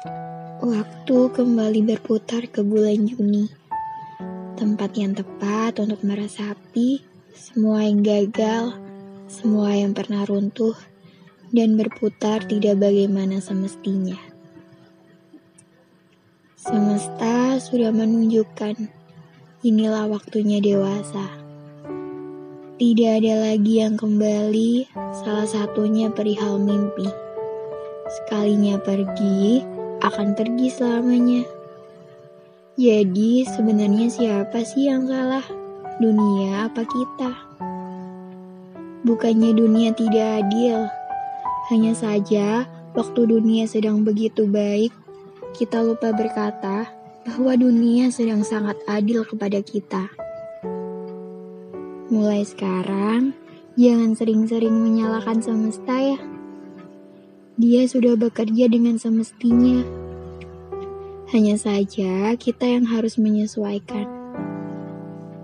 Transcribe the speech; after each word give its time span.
Waktu 0.00 1.28
kembali 1.28 1.84
berputar 1.84 2.48
ke 2.48 2.64
bulan 2.64 3.04
Juni. 3.04 3.52
Tempat 4.56 4.96
yang 4.96 5.12
tepat 5.12 5.76
untuk 5.76 6.00
meresapi 6.00 7.04
semua 7.36 7.84
yang 7.84 8.00
gagal, 8.00 8.80
semua 9.28 9.76
yang 9.76 9.92
pernah 9.92 10.24
runtuh, 10.24 10.72
dan 11.52 11.76
berputar 11.76 12.48
tidak 12.48 12.80
bagaimana 12.80 13.44
semestinya. 13.44 14.16
Semesta 16.56 17.60
sudah 17.60 17.92
menunjukkan 17.92 18.80
inilah 19.60 20.08
waktunya 20.08 20.64
dewasa. 20.64 21.28
Tidak 22.80 23.20
ada 23.20 23.52
lagi 23.52 23.84
yang 23.84 24.00
kembali, 24.00 24.88
salah 25.12 25.44
satunya 25.44 26.08
perihal 26.08 26.56
mimpi. 26.56 27.04
Sekalinya 28.10 28.80
pergi, 28.80 29.62
akan 30.00 30.36
pergi 30.36 30.68
selamanya. 30.72 31.44
Jadi, 32.80 33.44
sebenarnya 33.44 34.08
siapa 34.08 34.64
sih 34.64 34.88
yang 34.88 35.04
salah? 35.04 35.44
Dunia 36.00 36.64
apa 36.68 36.80
kita? 36.84 37.32
Bukannya 39.04 39.52
dunia 39.56 39.92
tidak 39.96 40.44
adil, 40.44 40.88
hanya 41.72 41.92
saja 41.92 42.64
waktu 42.96 43.20
dunia 43.28 43.68
sedang 43.68 44.02
begitu 44.04 44.48
baik, 44.48 44.92
kita 45.56 45.80
lupa 45.84 46.12
berkata 46.12 46.88
bahwa 47.24 47.52
dunia 47.56 48.08
sedang 48.08 48.42
sangat 48.42 48.80
adil 48.88 49.22
kepada 49.28 49.60
kita. 49.60 50.08
Mulai 52.10 52.42
sekarang, 52.42 53.36
jangan 53.78 54.18
sering-sering 54.18 54.74
menyalahkan 54.74 55.38
semesta 55.38 55.94
ya. 55.94 56.18
Dia 57.60 57.84
sudah 57.84 58.16
bekerja 58.16 58.72
dengan 58.72 58.96
semestinya. 58.96 59.84
Hanya 61.28 61.60
saja 61.60 62.32
kita 62.40 62.64
yang 62.64 62.88
harus 62.88 63.20
menyesuaikan. 63.20 64.08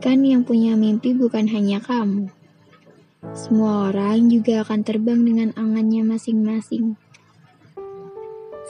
Kan 0.00 0.24
yang 0.24 0.40
punya 0.40 0.80
mimpi 0.80 1.12
bukan 1.12 1.44
hanya 1.44 1.76
kamu. 1.76 2.32
Semua 3.36 3.92
orang 3.92 4.32
juga 4.32 4.64
akan 4.64 4.80
terbang 4.80 5.28
dengan 5.28 5.52
angannya 5.60 6.08
masing-masing. 6.08 6.96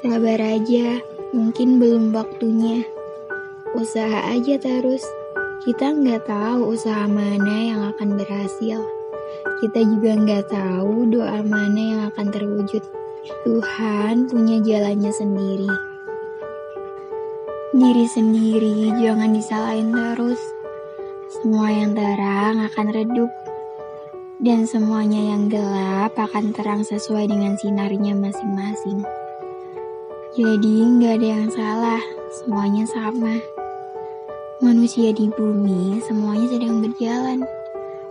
Sabar 0.00 0.40
aja, 0.40 1.04
mungkin 1.36 1.76
belum 1.76 2.16
waktunya. 2.16 2.80
Usaha 3.76 4.24
aja 4.32 4.56
terus. 4.56 5.04
Kita 5.68 5.92
nggak 5.92 6.32
tahu 6.32 6.72
usaha 6.72 7.04
mana 7.04 7.56
yang 7.60 7.92
akan 7.92 8.16
berhasil. 8.16 8.80
Kita 9.60 9.84
juga 9.84 10.16
nggak 10.16 10.48
tahu 10.48 11.12
doa 11.12 11.44
mana 11.44 11.82
yang 11.92 12.00
akan 12.08 12.32
terwujud. 12.32 13.03
Tuhan 13.24 14.28
punya 14.28 14.60
jalannya 14.60 15.08
sendiri. 15.08 15.72
Diri 17.72 18.04
sendiri 18.04 18.92
jangan 19.00 19.32
disalahin 19.32 19.96
terus. 19.96 20.36
Semua 21.40 21.72
yang 21.72 21.96
terang 21.96 22.60
akan 22.68 22.86
redup. 22.92 23.32
Dan 24.44 24.68
semuanya 24.68 25.32
yang 25.32 25.48
gelap 25.48 26.12
akan 26.20 26.52
terang 26.52 26.84
sesuai 26.84 27.32
dengan 27.32 27.56
sinarnya 27.56 28.12
masing-masing. 28.12 29.00
Jadi 30.36 30.76
nggak 30.84 31.16
ada 31.16 31.28
yang 31.40 31.48
salah, 31.48 32.02
semuanya 32.28 32.84
sama. 32.84 33.40
Manusia 34.60 35.16
di 35.16 35.32
bumi 35.32 35.96
semuanya 36.04 36.44
sedang 36.52 36.84
berjalan. 36.84 37.40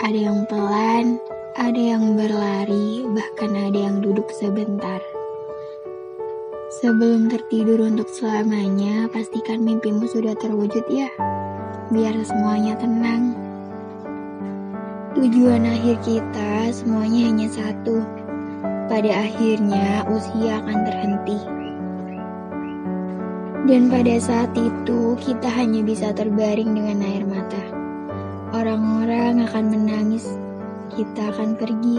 Ada 0.00 0.32
yang 0.32 0.48
pelan, 0.48 1.20
ada 1.54 1.78
yang 1.78 2.18
berlari, 2.18 3.06
bahkan 3.14 3.54
ada 3.54 3.78
yang 3.78 4.02
duduk 4.02 4.26
sebentar. 4.34 4.98
Sebelum 6.82 7.30
tertidur 7.30 7.78
untuk 7.78 8.10
selamanya, 8.10 9.06
pastikan 9.14 9.62
mimpimu 9.62 10.02
sudah 10.10 10.34
terwujud 10.34 10.82
ya. 10.90 11.06
Biar 11.94 12.18
semuanya 12.26 12.74
tenang. 12.74 13.38
Tujuan 15.14 15.62
akhir 15.62 16.02
kita 16.02 16.74
semuanya 16.74 17.30
hanya 17.30 17.46
satu. 17.46 18.02
Pada 18.90 19.14
akhirnya 19.14 20.02
usia 20.10 20.58
akan 20.58 20.78
terhenti. 20.82 21.38
Dan 23.70 23.86
pada 23.94 24.18
saat 24.18 24.50
itu 24.58 25.14
kita 25.22 25.46
hanya 25.54 25.86
bisa 25.86 26.10
terbaring 26.10 26.74
dengan 26.74 26.98
air 27.06 27.22
mata. 27.22 27.62
Orang-orang 28.50 29.46
akan 29.46 29.64
menangis 29.70 30.26
kita 30.94 31.34
akan 31.34 31.58
pergi, 31.58 31.98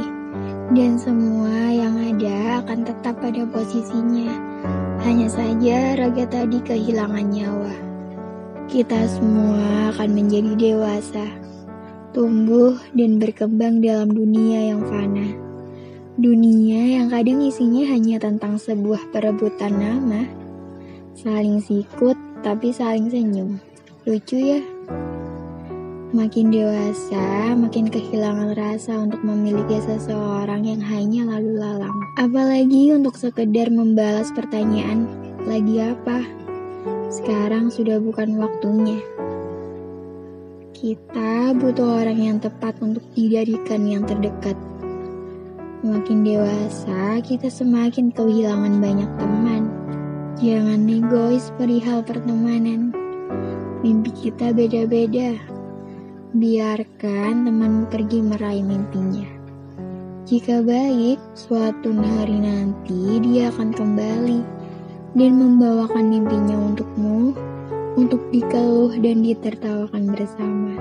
dan 0.71 0.95
semua 0.95 1.51
yang 1.71 1.95
ada 1.99 2.63
akan 2.63 2.87
tetap 2.87 3.19
pada 3.19 3.43
posisinya. 3.51 4.31
Hanya 5.03 5.27
saja 5.27 5.99
raga 5.99 6.25
tadi 6.25 6.63
kehilangan 6.63 7.27
nyawa. 7.27 7.75
Kita 8.65 9.05
semua 9.11 9.93
akan 9.93 10.09
menjadi 10.15 10.55
dewasa, 10.57 11.27
tumbuh 12.15 12.79
dan 12.95 13.21
berkembang 13.21 13.83
dalam 13.83 14.09
dunia 14.09 14.73
yang 14.73 14.81
fana. 14.87 15.37
Dunia 16.15 16.97
yang 16.99 17.11
kadang 17.11 17.43
isinya 17.43 17.91
hanya 17.91 18.17
tentang 18.23 18.55
sebuah 18.55 19.11
perebutan 19.11 19.75
nama, 19.75 20.23
saling 21.13 21.59
sikut 21.59 22.15
tapi 22.41 22.71
saling 22.71 23.11
senyum. 23.11 23.59
Lucu 24.07 24.39
ya? 24.39 24.74
Makin 26.15 26.47
dewasa, 26.47 27.51
makin 27.59 27.91
kehilangan 27.91 28.55
rasa 28.55 29.03
untuk 29.03 29.19
memiliki 29.19 29.83
seseorang 29.83 30.63
yang 30.63 30.79
hanya 30.79 31.27
lalu 31.27 31.59
lalang. 31.59 31.91
Apalagi 32.15 32.95
untuk 32.95 33.19
sekedar 33.19 33.67
membalas 33.67 34.31
pertanyaan, 34.31 35.11
lagi 35.43 35.83
apa? 35.83 36.23
Sekarang 37.11 37.67
sudah 37.67 37.99
bukan 37.99 38.39
waktunya. 38.39 39.03
Kita 40.71 41.51
butuh 41.51 42.07
orang 42.07 42.15
yang 42.23 42.37
tepat 42.39 42.79
untuk 42.79 43.03
dijadikan 43.11 43.83
yang 43.83 44.07
terdekat. 44.07 44.55
Makin 45.83 46.23
dewasa, 46.23 47.19
kita 47.27 47.51
semakin 47.51 48.15
kehilangan 48.15 48.79
banyak 48.79 49.11
teman. 49.19 49.67
Jangan 50.39 50.87
egois 50.87 51.51
perihal 51.59 52.07
pertemanan. 52.07 52.95
Mimpi 53.83 54.15
kita 54.15 54.55
beda-beda 54.55 55.54
biarkan 56.35 57.47
teman 57.47 57.87
pergi 57.87 58.19
meraih 58.19 58.59
mimpinya. 58.59 59.23
Jika 60.27 60.59
baik, 60.67 61.15
suatu 61.31 61.95
hari 61.95 62.43
nanti 62.43 63.23
dia 63.23 63.47
akan 63.55 63.71
kembali 63.71 64.43
dan 65.15 65.31
membawakan 65.39 66.11
mimpinya 66.11 66.59
untukmu, 66.59 67.31
untuk 67.95 68.19
dikeluh 68.35 68.91
dan 68.99 69.23
ditertawakan 69.23 70.11
bersama. 70.11 70.75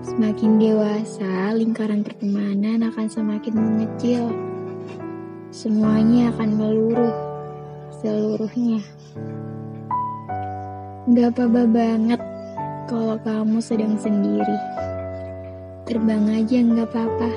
Semakin 0.00 0.56
dewasa, 0.56 1.52
lingkaran 1.52 2.00
pertemanan 2.08 2.88
akan 2.88 3.06
semakin 3.12 3.52
mengecil. 3.52 4.32
Semuanya 5.52 6.32
akan 6.32 6.50
meluruh, 6.56 7.16
seluruhnya. 8.00 8.80
Gak 11.12 11.36
apa-apa 11.36 11.68
banget 11.68 12.20
kalau 12.84 13.16
kamu 13.24 13.58
sedang 13.60 13.96
sendiri. 13.96 14.58
Terbang 15.84 16.28
aja 16.32 16.60
nggak 16.64 16.88
apa-apa. 16.92 17.30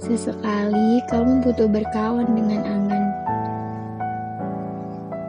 Sesekali 0.00 1.02
kamu 1.12 1.44
butuh 1.44 1.68
berkawan 1.70 2.26
dengan 2.34 2.60
angan. 2.66 3.04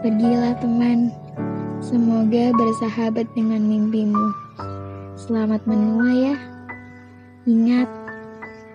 Pergilah 0.01 0.57
teman, 0.57 1.13
semoga 1.83 2.49
bersahabat 2.57 3.29
dengan 3.37 3.61
mimpimu. 3.61 4.33
Selamat 5.13 5.61
menua 5.69 6.09
ya. 6.09 6.35
Ingat, 7.45 7.89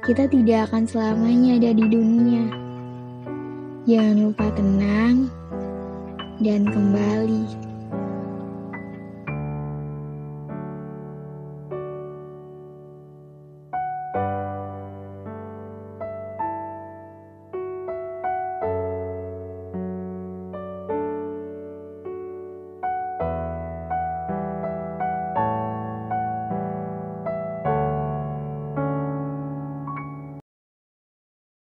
kita 0.06 0.30
tidak 0.30 0.70
akan 0.70 0.86
selamanya 0.86 1.58
ada 1.58 1.70
di 1.74 1.86
dunia. 1.90 2.46
Jangan 3.86 4.30
lupa 4.30 4.46
tenang 4.54 5.30
dan 6.42 6.66
kembali. 6.70 7.65